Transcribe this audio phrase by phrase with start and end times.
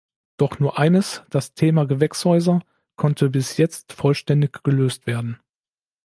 [0.37, 2.63] Doch nur eines– das Thema Gewächshäuser–
[2.95, 5.37] konnte bis jetzt vollständig gelöst werden.